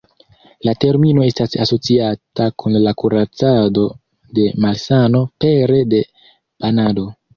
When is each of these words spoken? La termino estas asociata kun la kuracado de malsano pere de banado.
La 0.67 0.71
termino 0.83 1.25
estas 1.31 1.57
asociata 1.65 2.47
kun 2.63 2.77
la 2.85 2.93
kuracado 3.03 3.83
de 4.39 4.47
malsano 4.65 5.23
pere 5.47 5.83
de 5.93 6.01
banado. 6.65 7.07